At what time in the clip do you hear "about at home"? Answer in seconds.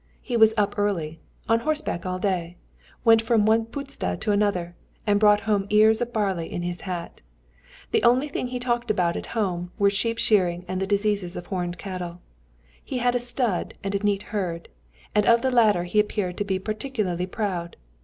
8.89-9.71